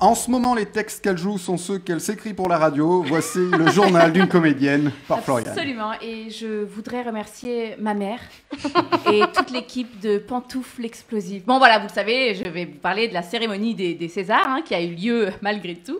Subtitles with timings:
[0.00, 3.02] En ce moment, les textes qu'elle joue sont ceux qu'elle s'écrit pour la radio.
[3.02, 5.48] Voici le journal d'une comédienne par Florian.
[5.48, 5.90] Absolument.
[6.00, 8.20] Et je voudrais remercier ma mère
[9.12, 11.42] et toute l'équipe de Pantoufles Explosives.
[11.44, 14.46] Bon, voilà, vous le savez, je vais vous parler de la cérémonie des, des Césars
[14.46, 15.98] hein, qui a eu lieu malgré tout.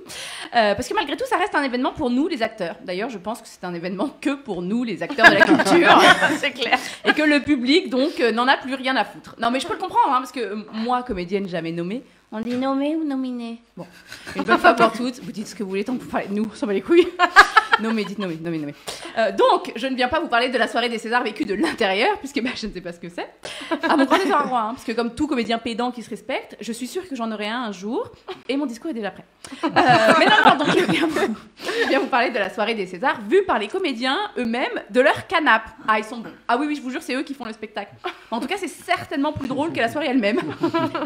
[0.55, 2.77] Euh, parce que malgré tout, ça reste un événement pour nous, les acteurs.
[2.85, 6.01] D'ailleurs, je pense que c'est un événement que pour nous, les acteurs de la culture.
[6.39, 6.79] C'est clair.
[7.05, 9.35] et que le public, donc, euh, n'en a plus rien à foutre.
[9.41, 12.57] Non, mais je peux le comprendre, hein, parce que moi, comédienne jamais nommée, on dit
[12.57, 13.87] nommée ou nominée Bon,
[14.37, 16.29] une bonne fois pour toutes, vous dites ce que vous voulez tant que vous parlez
[16.29, 17.09] de nous, s'en bat les couilles.
[17.81, 18.75] Nommée, dites nommée, nommée, nommée.
[19.19, 21.55] Euh, donc, je ne viens pas vous parler de la soirée des Césars vécue de
[21.55, 23.29] l'intérieur, puisque bah, je ne sais pas ce que c'est.
[23.89, 26.73] À mon grand désarroi, hein, parce que comme tout comédien pédant qui se respecte, je
[26.73, 28.11] suis sûre que j'en aurai un un jour,
[28.49, 29.25] et mon discours est déjà prêt.
[29.65, 29.69] Euh,
[30.19, 32.87] mais non, non, donc je viens, vous, je viens vous parler de la soirée des
[32.87, 35.71] Césars, vue par les comédiens eux-mêmes de leur canapé.
[35.87, 36.33] Ah, ils sont bons.
[36.47, 37.93] Ah oui, oui, je vous jure, c'est eux qui font le spectacle.
[38.31, 40.41] En tout cas, c'est certainement plus drôle que la soirée elle-même.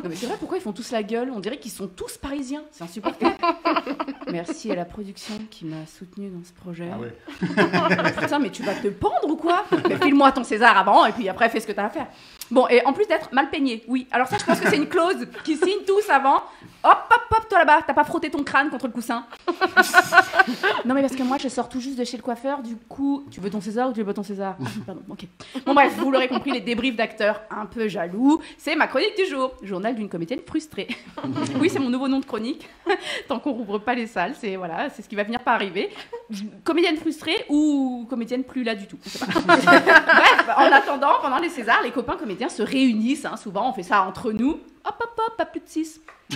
[0.03, 1.31] Non, mais c'est vrai, pourquoi ils font tous la gueule?
[1.35, 2.63] On dirait qu'ils sont tous parisiens.
[2.71, 3.37] C'est insupportable.
[4.33, 6.62] Merci à la production qui m'a soutenue dans ce projet.
[6.93, 8.13] Ah ouais.
[8.21, 9.65] Putain, mais tu vas te pendre ou quoi?
[9.89, 12.07] Mais file-moi ton César avant et puis après fais ce que t'as à faire.
[12.51, 14.07] Bon, et en plus d'être mal peigné, oui.
[14.11, 16.43] Alors ça, je pense que c'est une clause qui signe tous avant.
[16.85, 19.25] Hop, hop, hop, toi là-bas, t'as pas frotté ton crâne contre le coussin.
[20.85, 23.25] non, mais parce que moi, je sors tout juste de chez le coiffeur, du coup,
[23.31, 25.27] tu veux ton César ou tu veux ton César Ah, Pardon, ok.
[25.65, 29.27] Bon, bref, vous l'aurez compris, les débriefs d'acteurs un peu jaloux, c'est ma chronique du
[29.27, 29.53] jour.
[29.63, 30.89] Journal d'une comédienne frustrée.
[31.61, 32.69] oui, c'est mon nouveau nom de chronique.
[33.29, 35.91] Tant qu'on rouvre pas les salles, c'est voilà, c'est ce qui va venir par arriver.
[36.65, 38.99] Comédienne frustrée ou comédienne plus là du tout.
[39.21, 39.57] pas.
[39.57, 43.25] Bref, en attendant, pendant les Césars, les copains comédiens se réunissent.
[43.25, 44.61] hein, souvent, on fait ça entre nous.
[44.85, 46.01] Hop, hop, hop, pas plus de 6.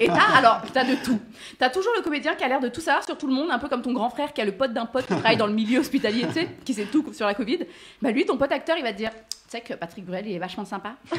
[0.00, 1.20] Et t'as, alors, t'as de tout.
[1.58, 3.58] T'as toujours le comédien qui a l'air de tout savoir sur tout le monde, un
[3.58, 5.52] peu comme ton grand frère qui a le pote d'un pote qui travaille dans le
[5.52, 7.58] milieu hospitalier, tu sais, qui sait tout sur la Covid.
[8.00, 9.16] Bah lui, ton pote acteur, il va te dire, tu
[9.48, 10.94] sais que Patrick Bruel, il est vachement sympa.
[11.12, 11.18] Ouais.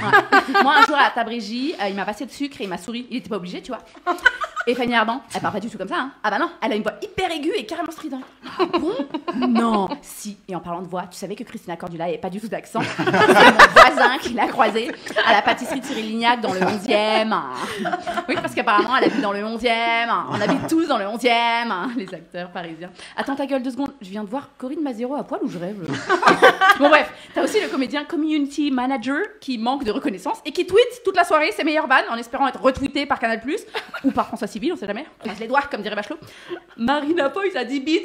[0.64, 3.08] Moi, un jour à la euh, il m'a passé de sucre et il m'a souri.
[3.09, 3.84] Il était pas obligé, tu vois.
[4.67, 5.98] Et Fanny Ardant, elle parle pas du tout comme ça.
[5.98, 6.12] Hein.
[6.23, 8.22] Ah bah non, elle a une voix hyper aiguë et carrément stridente.
[8.59, 8.94] Ah bon
[9.36, 9.90] Non.
[10.02, 10.38] Si.
[10.48, 12.81] Et en parlant de voix, tu savais que Christina Cordula n'avait pas du tout d'accent.
[12.81, 14.91] C'est mon voisin qui l'a croisée
[15.25, 17.41] à la pâtisserie Cyril Lignac dans le 11e.
[18.30, 20.09] Oui, parce qu'apparemment, elle habite dans le 11e.
[20.30, 22.91] On habite tous dans le 11e, les acteurs parisiens.
[23.18, 23.94] Attends ta gueule deux secondes.
[24.02, 25.78] Je viens de voir Corinne Mazero à poil ou je rêve
[26.80, 31.02] Bon bref, t'as aussi le comédien community manager qui manque de reconnaissance et qui tweet
[31.03, 33.41] toute la soirée ses meilleures vannes en espérant être retweeté par Canal+,
[34.03, 35.06] ou par François Civil, on sait jamais.
[35.19, 36.17] On croise les doigts, comme dirait Bachelot.
[36.78, 38.01] Marina Foïs a 10 bits,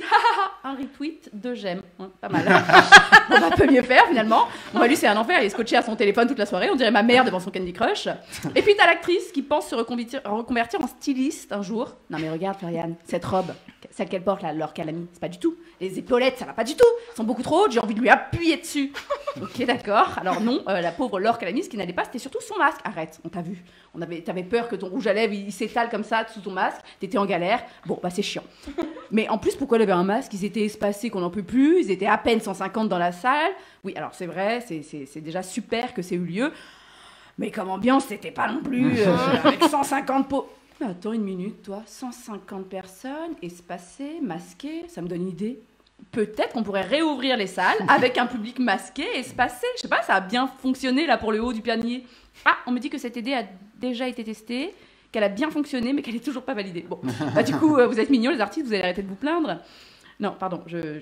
[0.65, 1.83] un retweet de j'aime.
[2.21, 2.45] Pas mal.
[3.31, 4.47] on va peu mieux faire finalement.
[4.73, 6.71] Bon, bah, lui c'est un enfer, il est scotché à son téléphone toute la soirée,
[6.71, 8.09] on dirait ma mère devant son Candy Crush.
[8.55, 11.97] Et puis t'as l'actrice qui pense se reconvertir, reconvertir en styliste un jour.
[12.11, 13.53] Non mais regarde Floriane, cette robe,
[13.97, 15.57] celle qu'elle porte là, Laure Calamy, c'est pas du tout.
[15.81, 16.85] Les épaulettes, ça va pas du tout.
[17.09, 18.93] Elles sont beaucoup trop hautes, j'ai envie de lui appuyer dessus.
[19.43, 20.17] Ok, d'accord.
[20.19, 22.81] Alors non, euh, la pauvre Laure Calamy, ce qui n'allait pas, c'était surtout son masque.
[22.85, 23.63] Arrête, on t'a vu.
[23.93, 26.41] On avait, t'avais peur que ton rouge à lèvres, il, il s'étale comme ça sous
[26.41, 26.81] ton masque.
[27.01, 27.63] T'étais en galère.
[27.85, 28.45] Bon, bah c'est chiant.
[29.11, 30.33] Mais en plus, pourquoi elle avait un masque?
[30.33, 31.83] Ils étaient espacés qu'on n'en peut plus.
[31.83, 33.53] Ils étaient à peine 150 dans la salle.
[33.85, 36.51] Oui, alors c'est vrai, c'est, c'est, c'est déjà super que c'est eu lieu.
[37.37, 40.49] Mais comme ambiance, c'était pas non plus euh, avec 150 pots.
[40.81, 45.61] Mais attends une minute, toi, 150 personnes, espacées, masquées, ça me donne une idée.
[46.13, 49.67] Peut-être qu'on pourrait réouvrir les salles avec un public masqué, espacé.
[49.77, 52.05] Je sais pas, ça a bien fonctionné là pour le haut du panier.
[52.45, 53.45] Ah, on me dit que cette idée a
[53.81, 54.75] déjà été testée,
[55.11, 56.85] qu'elle a bien fonctionné, mais qu'elle est toujours pas validée.
[56.89, 57.01] Bon,
[57.35, 59.61] bah du coup, euh, vous êtes mignons les artistes, vous allez arrêter de vous plaindre.
[60.21, 61.01] Non, pardon, je,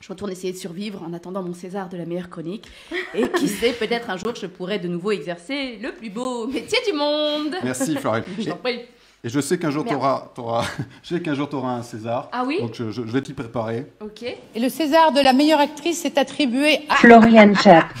[0.00, 2.68] je retourne essayer de survivre en attendant mon César de la meilleure chronique.
[3.14, 6.78] Et qui sait, peut-être un jour, je pourrai de nouveau exercer le plus beau métier
[6.86, 7.56] du monde.
[7.64, 8.22] Merci Florian.
[8.38, 8.82] Je t'en prie.
[9.28, 10.24] Et je sais qu'un jour tu auras,
[11.02, 12.30] je sais qu'un jour tu auras un César.
[12.32, 13.84] Ah oui Donc je, je- je vais t'y préparer.
[14.00, 14.22] Ok.
[14.22, 17.84] Et le César de la meilleure actrice est attribué à Florian Chap.